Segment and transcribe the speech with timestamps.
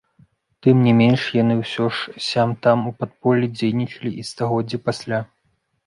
[0.67, 5.19] Тым не менш яны ўсё ж сям-там у падполлі дзейнічалі і стагоддзі пасля.